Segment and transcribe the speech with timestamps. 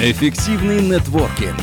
[0.00, 1.58] Эффективный нетворкинг.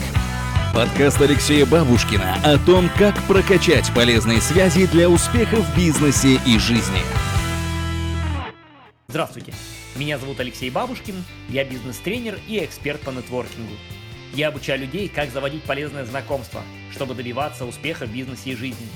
[0.74, 7.00] Подкаст Алексея Бабушкина о том, как прокачать полезные связи для успеха в бизнесе и жизни.
[9.08, 9.54] Здравствуйте,
[9.96, 11.16] меня зовут Алексей Бабушкин,
[11.48, 13.72] я бизнес-тренер и эксперт по нетворкингу.
[14.34, 18.88] Я обучаю людей, как заводить полезное знакомство, чтобы добиваться успеха в бизнесе и жизни.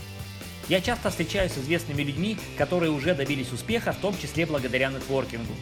[0.67, 5.53] Я часто встречаюсь с известными людьми, которые уже добились успеха, в том числе благодаря нетворкингу.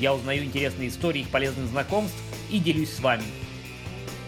[0.00, 2.16] Я узнаю интересные истории их полезных знакомств
[2.48, 3.22] и делюсь с вами.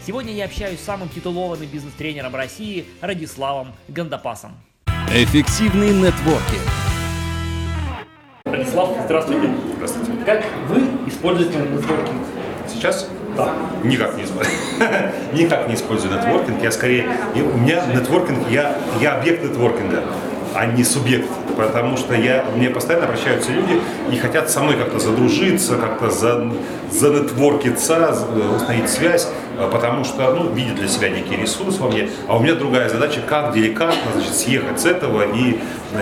[0.06, 4.52] Сегодня я общаюсь с самым титулованным бизнес-тренером России Радиславом Гандапасом.
[5.10, 6.60] Эффективный нетворкинг.
[8.44, 9.48] Радислав, здравствуйте.
[9.76, 10.12] Здравствуйте.
[10.26, 12.20] Как вы используете нетворкинг?
[12.68, 13.08] Сейчас?
[13.34, 13.54] Да.
[13.82, 14.54] Никак не использую.
[15.32, 16.62] Никак не использую нетворкинг.
[16.62, 17.08] Я скорее...
[17.34, 20.04] У меня нетворкинг, я, я объект нетворкинга,
[20.54, 21.30] а не субъект.
[21.56, 23.80] Потому что я, мне постоянно обращаются люди
[24.10, 26.50] и хотят со мной как-то задружиться, как-то за,
[26.90, 29.28] занетворкиться, за- установить связь,
[29.70, 32.08] потому что, ну, видят для себя некий ресурс во мне.
[32.28, 35.58] А у меня другая задача, как деликатно, значит, съехать с этого и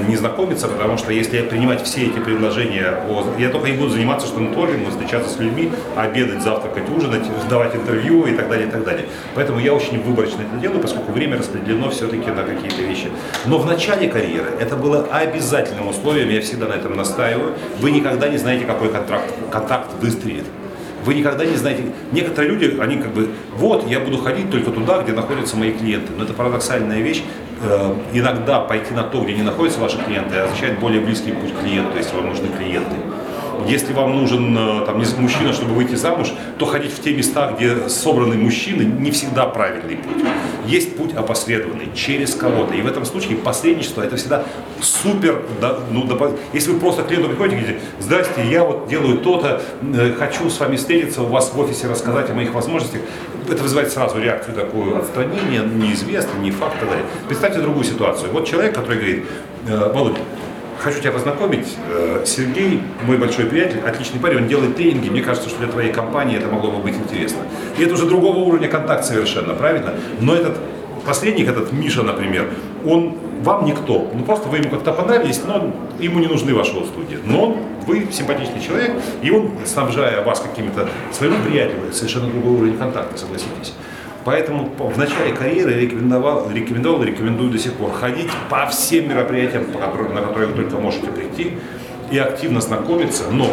[0.09, 4.27] не знакомиться, потому что если принимать все эти предложения, о- я только и буду заниматься,
[4.27, 8.85] что нетворкингом, встречаться с людьми, обедать, завтракать, ужинать, давать интервью и так далее, и так
[8.85, 9.07] далее.
[9.35, 13.09] Поэтому я очень выборочно это делаю, поскольку время распределено все-таки на какие-то вещи.
[13.47, 17.55] Но в начале карьеры это было обязательным условием, я всегда на этом настаиваю.
[17.81, 20.45] Вы никогда не знаете, какой контракт, контакт выстрелит.
[21.05, 21.85] Вы никогда не знаете.
[22.13, 26.13] Некоторые люди, они как бы, вот, я буду ходить только туда, где находятся мои клиенты.
[26.17, 27.23] Но это парадоксальная вещь.
[27.63, 31.61] Э, иногда пойти на то, где не находятся ваши клиенты, означает более близкий путь к
[31.61, 32.97] клиенту, если вам нужны клиенты.
[33.69, 37.89] Если вам нужен э, там, мужчина, чтобы выйти замуж, то ходить в те места, где
[37.89, 40.25] собраны мужчины, не всегда правильный путь.
[40.67, 42.75] Есть путь опосредованный, через кого-то.
[42.75, 44.45] И в этом случае посредничество это всегда
[44.81, 45.43] супер.
[45.61, 49.63] да, ну, допо- если вы просто клиенту приходите и говорите, здрасте, я вот делаю то-то,
[49.83, 53.01] э, хочу с вами встретиться, у вас в офисе рассказать о моих возможностях,
[53.49, 56.77] это вызывает сразу реакцию такую отстранение, неизвестно, не факт.
[57.27, 58.31] Представьте другую ситуацию.
[58.33, 59.25] Вот человек, который говорит,
[59.67, 60.21] «Э, Володя,
[60.83, 61.77] Хочу тебя познакомить.
[61.89, 65.11] Э, Сергей, мой большой приятель, отличный парень, он делает тренинги.
[65.11, 67.41] Мне кажется, что для твоей компании это могло бы быть интересно.
[67.77, 69.95] И это уже другого уровня контакт совершенно, правильно?
[70.21, 70.57] Но этот
[71.05, 72.51] посредник, этот Миша, например,
[72.87, 74.11] он вам никто.
[74.15, 77.19] Ну просто вы ему как-то понравились, но ему не нужны ваши услуги.
[77.25, 78.93] Но вы симпатичный человек,
[79.23, 83.75] и он, снабжая вас какими-то своими приятелями, совершенно другой уровень контакта, согласитесь.
[84.25, 89.65] Поэтому по- в начале карьеры рекомендовал, рекомендовал рекомендую до сих пор ходить по всем мероприятиям,
[89.73, 91.55] на которые вы только можете прийти,
[92.11, 93.25] и активно знакомиться.
[93.31, 93.49] Но,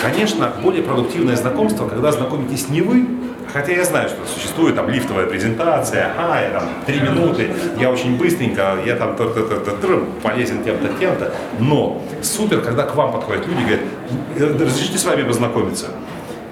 [0.00, 3.06] конечно, более продуктивное знакомство, когда знакомитесь не вы,
[3.52, 7.48] хотя я знаю, что существует там лифтовая презентация, ага, я там три минуты,
[7.80, 11.32] я очень быстренько, я там то- то- то- то- то, полезен тем-то, тем-то.
[11.60, 13.80] Но супер, когда к вам подходят люди и говорят,
[14.60, 15.86] «Э, разрешите с вами познакомиться.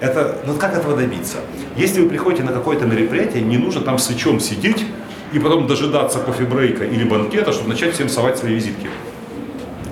[0.03, 1.37] Это, ну как этого добиться?
[1.77, 4.85] Если вы приходите на какое-то мероприятие, не нужно там свечом сидеть
[5.31, 8.89] и потом дожидаться кофе-брейка или банкета, чтобы начать всем совать свои визитки.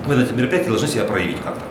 [0.04, 1.62] Вы на этом мероприятии должны себя проявить как-то.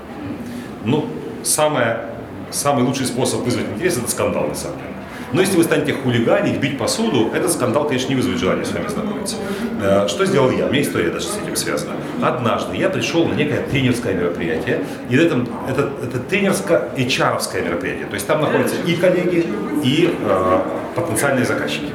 [0.83, 1.05] Ну,
[1.43, 2.09] самое,
[2.49, 4.90] самый лучший способ вызвать интерес– это скандал, на самом деле.
[5.33, 8.87] Но если вы станете хулиганить, бить посуду, этот скандал, конечно, не вызовет желания с вами
[8.87, 9.37] знакомиться.
[9.81, 10.65] Э, Что сделал я?
[10.67, 11.93] У меня история даже с этим связана.
[12.21, 18.07] Однажды я пришел на некое тренерское мероприятие, и на этом, это, это тренерско-HR мероприятие.
[18.07, 19.45] То есть там находятся и коллеги,
[19.83, 20.59] и э,
[20.95, 21.91] потенциальные заказчики.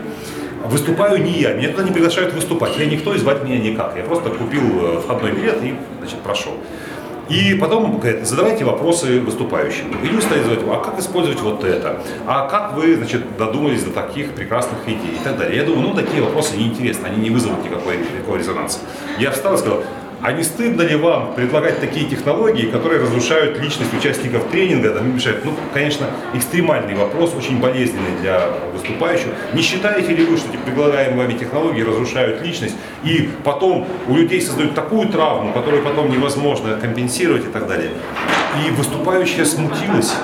[0.65, 2.77] Выступаю не я, меня туда не приглашают выступать.
[2.79, 3.97] Я никто, и звать меня никак.
[3.97, 6.55] Я просто купил э, входной билет и значит, прошел.
[7.29, 9.91] И потом говорят, задавайте вопросы выступающим.
[10.03, 12.01] И люди стали задавать, а как использовать вот это?
[12.27, 15.57] А как вы, значит, додумались до таких прекрасных идей и так далее.
[15.57, 18.79] Я думаю, ну такие вопросы неинтересны, они не вызовут никакой, никакого резонанса.
[19.19, 19.83] Я встал и сказал,
[20.23, 25.45] а не стыдно ли вам предлагать такие технологии, которые разрушают личность участников тренинга, там, мешают?
[25.45, 29.33] Ну, конечно, экстремальный вопрос, очень болезненный для выступающего.
[29.53, 34.41] Не считаете ли вы, что эти предлагаемые вами технологии разрушают личность и потом у людей
[34.41, 37.91] создают такую травму, которую потом невозможно компенсировать и так далее?
[38.67, 40.15] И выступающая смутилась.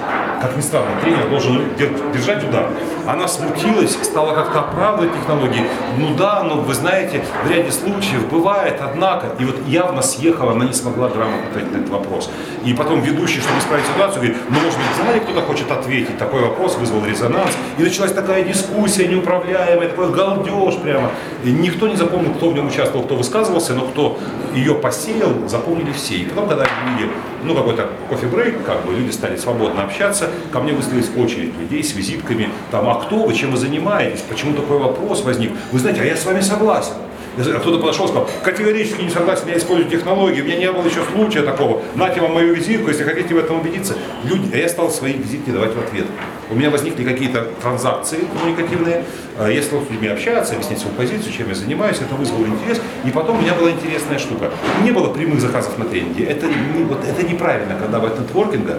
[0.43, 2.67] Как ни странно, тренер должен дер- держать удар.
[3.07, 5.63] Она смутилась, стала как-то оправдывать технологии.
[5.97, 9.29] Ну да, но вы знаете, в ряде случаев бывает, однако.
[9.39, 12.29] И вот явно съехала, она не смогла грамотно ответить на этот вопрос.
[12.65, 16.19] И потом ведущий, чтобы исправить ситуацию, говорит, ну может быть, зале кто-то хочет ответить.
[16.19, 17.57] Такой вопрос вызвал резонанс.
[17.79, 21.13] И началась такая дискуссия неуправляемая, такой галдеж прямо.
[21.45, 24.19] И никто не запомнил, кто в нем участвовал, кто высказывался, но кто
[24.55, 26.17] ее посеял, запомнили все.
[26.17, 27.09] И потом, когда люди,
[27.43, 31.95] ну какой-то кофе-брейк, как бы люди стали свободно общаться, ко мне выстроилась очередь людей с
[31.95, 35.53] визитками, там, а кто вы, чем вы занимаетесь, почему такой вопрос возник.
[35.71, 36.95] Вы знаете, а я с вами согласен.
[37.39, 40.85] А кто-то подошел и сказал, категорически не согласен, я использую технологии, у меня не было
[40.85, 43.95] еще случая такого, нате вам мою визитку, если хотите в этом убедиться.
[44.25, 46.07] Люди, а я стал свои визитки давать в ответ.
[46.53, 49.05] У меня возникли какие-то транзакции коммуникативные,
[49.39, 52.79] а я стал с людьми общаться, объяснить свою позицию, чем я занимаюсь, это вызвало интерес,
[53.07, 54.51] и потом у меня была интересная штука.
[54.85, 58.79] Не было прямых заказов на тренинге, это, не, вот, это неправильно, когда вы от нетворкинга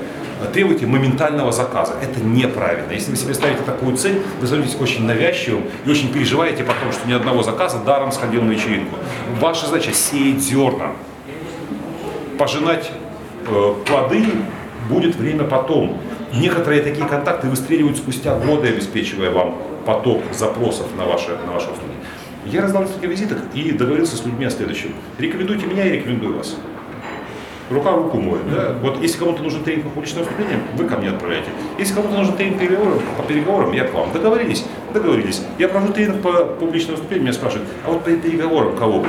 [0.54, 1.94] требуете моментального заказа.
[2.00, 2.92] Это неправильно.
[2.92, 7.08] Если вы себе ставите такую цель, вы становитесь очень навязчивым и очень переживаете потом, что
[7.08, 8.98] ни одного заказа даром сходил на вечеринку.
[9.40, 10.92] Ваша задача сеять зерна,
[12.38, 12.92] пожинать
[13.48, 14.26] э, плоды
[14.90, 15.98] будет время потом.
[16.34, 21.94] Некоторые такие контакты выстреливают спустя годы, обеспечивая вам поток запросов на ваши, на ваши услуги.
[22.46, 24.94] Я раздал несколько визиток и договорился с людьми о следующем.
[25.20, 26.56] Рекомендуйте меня, я рекомендую вас
[27.74, 28.50] рука руку моет.
[28.52, 28.76] Да?
[28.82, 31.50] Вот если кому-то нужен тренинг по публичным выступлениям, вы ко мне отправляете.
[31.78, 34.12] Если кому-то нужен тренинг по переговорам, по переговорам, я к вам.
[34.14, 34.66] Договорились?
[34.94, 35.42] Договорились.
[35.58, 39.08] Я провожу тренинг по публичным выступлениям, меня спрашивают, а вот по переговорам кого вы?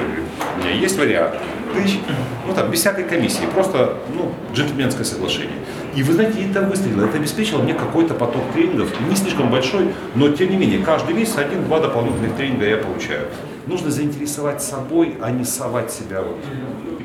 [0.56, 1.34] У меня есть вариант.
[1.74, 1.98] Тысяч,
[2.46, 5.56] ну там, без всякой комиссии, просто, ну, джентльменское соглашение.
[5.96, 10.28] И вы знаете, это выстрелило, это обеспечило мне какой-то поток тренингов, не слишком большой, но
[10.28, 13.26] тем не менее, каждый месяц один-два дополнительных тренинга я получаю.
[13.66, 16.36] Нужно заинтересовать собой, а не совать себя вот,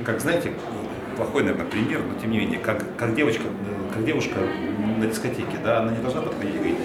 [0.05, 0.53] как знаете,
[1.19, 3.43] плохой, наверное, пример, но тем не менее, как, как, девочка,
[3.93, 4.39] как девушка
[4.97, 6.77] на дискотеке, да, она не должна подходить и говорить,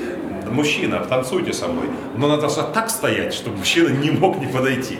[0.50, 1.86] мужчина, танцуйте со мной.
[2.16, 4.98] Но она должна так стоять, чтобы мужчина не мог не подойти.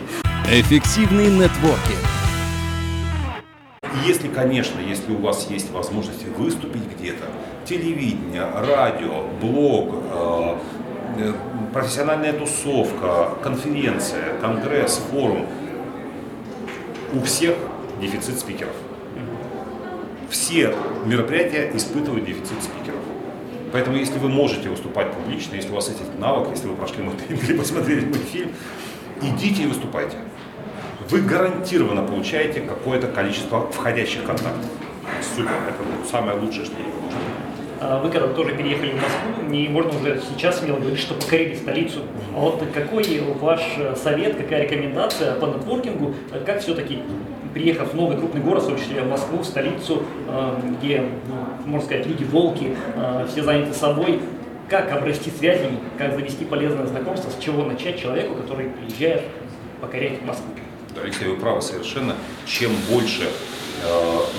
[0.49, 1.99] Эффективный нетворкинг.
[4.05, 7.25] Если, конечно, если у вас есть возможность выступить где-то,
[7.65, 10.55] телевидение, радио, блог, э,
[11.17, 11.33] э
[11.73, 15.45] профессиональная тусовка, конференция, конгресс, форум,
[17.13, 17.55] у всех
[17.99, 18.73] дефицит спикеров
[20.29, 20.75] все
[21.05, 22.99] мероприятия испытывают дефицит спикеров.
[23.71, 27.19] Поэтому, если вы можете выступать публично, если у вас есть навык, если вы прошли тренинг
[27.43, 28.51] или посмотрели мой фильм,
[29.21, 30.17] идите и выступайте.
[31.09, 34.65] Вы гарантированно получаете какое-то количество входящих контактов.
[35.35, 37.05] Супер, это самое лучшее, что я могу
[37.87, 41.55] а вы когда тоже переехали в Москву, не можно уже сейчас смело говорить, что покорили
[41.55, 41.99] столицу.
[42.35, 43.61] А вот какой ваш
[44.01, 47.03] совет, какая рекомендация по нетворкингу, как все-таки
[47.55, 51.69] приехав в новый крупный город, в том числе в Москву, в столицу, э, где, ну,
[51.71, 54.19] можно сказать, люди волки, э, все заняты собой,
[54.69, 59.23] как обрасти связи, как завести полезное знакомство, с чего начать человеку, который приезжает
[59.79, 60.49] покорять Москву.
[60.93, 62.15] Да, Алексей, вы правы совершенно.
[62.45, 63.29] Чем больше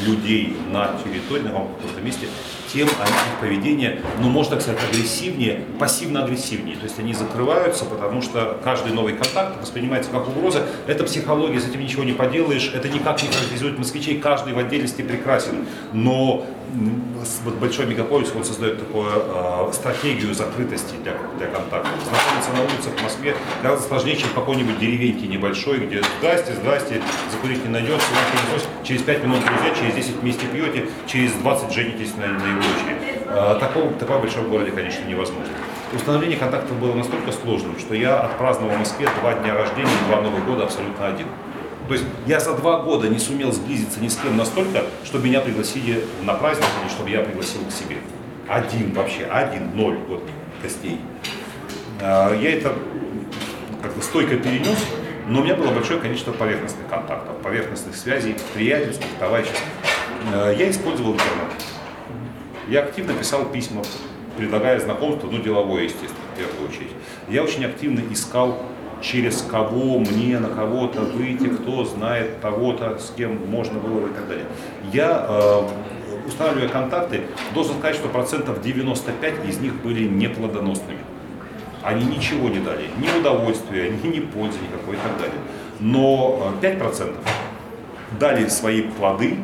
[0.05, 2.27] людей на территории, на каком-то месте,
[2.73, 2.95] тем их
[3.41, 6.77] поведение, ну, можно так сказать, агрессивнее, пассивно-агрессивнее.
[6.77, 10.67] То есть они закрываются, потому что каждый новый контакт воспринимается как угроза.
[10.87, 15.03] Это психология, с этим ничего не поделаешь, это никак не характеризует москвичей, каждый в отдельности
[15.03, 15.67] прекрасен.
[15.93, 16.47] Но
[17.45, 21.89] вот большой мегаполис он создает такую э, стратегию закрытости для, для контакта.
[22.05, 27.01] Знакомиться на улицах в Москве гораздо сложнее, чем в какой-нибудь деревеньке небольшой, где здрасте, здрасте,
[27.33, 28.07] закурить не найдется,
[28.85, 33.21] через 5 минут друзья, через 10 вместе пьете, через 20 женитесь на, на его дочери.
[33.27, 35.53] Э, такого, такого в большом городе, конечно, невозможно.
[35.93, 40.21] Установление контактов было настолько сложным, что я отпраздновал в Москве два дня рождения и два
[40.21, 41.27] Новых года абсолютно один.
[41.89, 45.41] То есть я за два года не сумел сблизиться ни с кем настолько, чтобы меня
[45.41, 47.99] пригласили на праздник или чтобы я пригласил к себе.
[48.49, 50.23] Один вообще, один, ноль вот,
[50.63, 51.01] гостей.
[52.01, 52.75] А, я это
[53.83, 54.85] как-то стойко перенес,
[55.29, 59.63] но у меня было большое количество поверхностных контактов, поверхностных связей, приятельских, товарищеских.
[60.35, 61.53] А, я использовал интернет.
[62.69, 63.83] Я активно писал письма,
[64.37, 66.91] предлагая знакомство, ну, деловое, естественно, в первую очередь.
[67.29, 68.61] Я очень активно искал
[69.01, 74.13] через кого мне на кого-то выйти, кто знает того-то, с кем можно было бы и
[74.13, 74.47] так далее.
[74.93, 77.21] Я, э, устанавливая контакты,
[77.55, 80.99] должен сказать, что процентов 95 из них были неплодоносными.
[81.87, 85.39] Они ничего не дали, ни удовольствия, ни, ни пользы никакой и так далее.
[85.79, 87.13] Но 5% э,
[88.19, 89.37] дали свои плоды,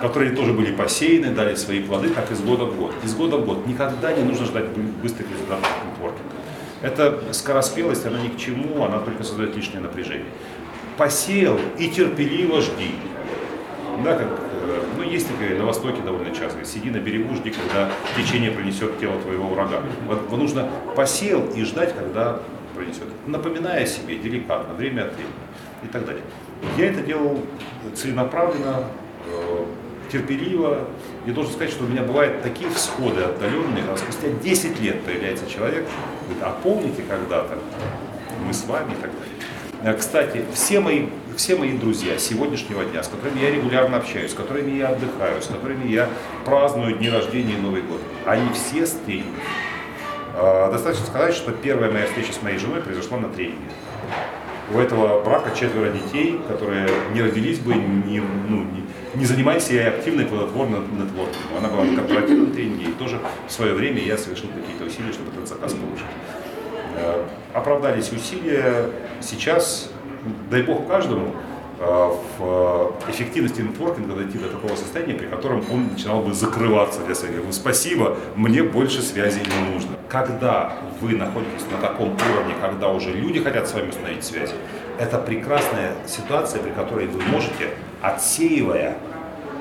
[0.00, 2.92] которые тоже были посеяны, дали свои плоды, как из года в год.
[3.04, 3.64] Из года в год.
[3.68, 4.66] Никогда не нужно ждать
[5.02, 6.34] быстрых результатов нетворкинга.
[6.82, 10.26] Эта скороспелость, она ни к чему, она только создает лишнее напряжение.
[10.96, 12.90] Посеял и терпеливо жди.
[14.02, 14.40] Да, как,
[14.96, 16.64] ну, есть такое на Востоке довольно часто.
[16.64, 19.82] Сиди на берегу, жди, когда течение пронесет тело твоего врага.
[20.06, 22.40] Вот, нужно посеял и ждать, когда
[22.74, 23.04] пронесет.
[23.26, 25.34] Напоминая себе деликатно, время от времени
[25.82, 26.22] и так далее.
[26.76, 27.40] Я это делал
[27.94, 28.84] целенаправленно,
[29.26, 29.64] э,
[30.10, 30.88] терпеливо.
[31.26, 35.48] Я должен сказать, что у меня бывают такие всходы отдаленные, а спустя 10 лет появляется
[35.48, 35.86] человек,
[36.24, 37.58] говорит, а помните когда-то
[38.46, 39.34] мы с вами и так далее.
[39.82, 44.34] Э, кстати, все мои, все мои друзья сегодняшнего дня, с которыми я регулярно общаюсь, с
[44.34, 46.08] которыми я отдыхаю, с которыми я
[46.44, 49.42] праздную дни рождения и Новый год, они все с тренингов.
[50.34, 53.70] Достаточно сказать, что первая моя встреча с моей женой произошла на тренинге.
[54.74, 59.88] у этого брака четверо детей, которые не родились бы, не, ну, не, не занимались я
[59.88, 61.58] активной плодотворной нетворкингом.
[61.58, 65.30] Она была на корпоративном тренинге, и тоже в свое время я совершил какие-то усилия, чтобы
[65.30, 66.06] этот заказ повышить.
[66.96, 68.90] Э, оправдались усилия.
[69.20, 69.90] Сейчас,
[70.50, 71.34] дай бог каждому,
[71.80, 77.14] э, в эффективности нетворкинга дойти до такого состояния, при котором он начинал бы закрываться для
[77.14, 77.36] своих.
[77.36, 79.96] Говорю, спасибо, мне больше связи не нужно.
[80.08, 84.54] Когда вы находитесь на таком уровне, когда уже люди хотят с вами установить связи,
[84.98, 88.96] это прекрасная ситуация, при которой вы можете, отсеивая,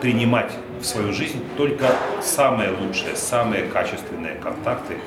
[0.01, 0.51] принимать
[0.83, 4.97] в свою жизнь только самые лучшие, самые качественные контакты,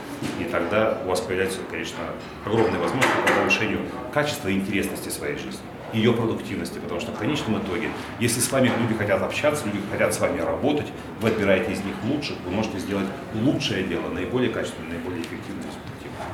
[0.40, 1.98] и тогда у вас появляется, конечно,
[2.46, 3.80] огромная возможность по повышению
[4.12, 5.60] качества и интересности своей жизни,
[5.92, 10.14] ее продуктивности, потому что в конечном итоге, если с вами люди хотят общаться, люди хотят
[10.14, 10.86] с вами работать,
[11.20, 16.26] вы отбираете из них лучших, вы можете сделать лучшее дело, наиболее качественное, наиболее эффективное эффективное.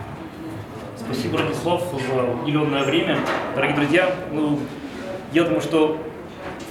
[0.96, 3.18] Спасибо, Радислав, за уделенное время.
[3.56, 4.60] Дорогие друзья, ну,
[5.32, 6.00] я думаю, что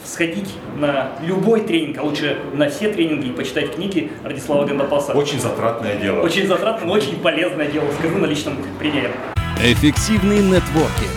[0.05, 5.13] сходить на любой тренинг, а лучше на все тренинги и почитать книги Радислава Гандапаса.
[5.13, 6.22] Очень затратное дело.
[6.22, 7.91] Очень затратное, но очень полезное дело.
[8.00, 9.12] Скажу на личном примере.
[9.63, 11.12] Эффективный нетворкинг.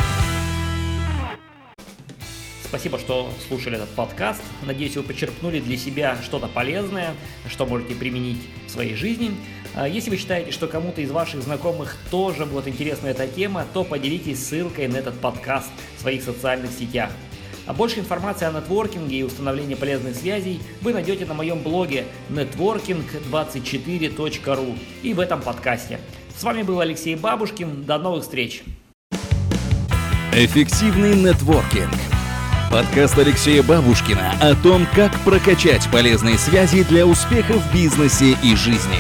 [2.65, 4.43] Спасибо, что слушали этот подкаст.
[4.67, 7.15] Надеюсь, вы почерпнули для себя что-то полезное,
[7.49, 9.31] что можете применить в своей жизни.
[9.77, 13.85] А если вы считаете, что кому-то из ваших знакомых тоже будет интересна эта тема, то
[13.85, 17.11] поделитесь ссылкой на этот подкаст в своих социальных сетях.
[17.67, 24.79] А больше информации о нетворкинге и установлении полезных связей вы найдете на моем блоге networking24.ru
[25.03, 25.99] и в этом подкасте.
[26.37, 27.85] С вами был Алексей Бабушкин.
[27.85, 28.65] До новых встреч!
[30.33, 31.95] Эффективный нетворкинг.
[32.71, 38.99] Подкаст Алексея Бабушкина о том, как прокачать полезные связи для успеха в бизнесе и жизни.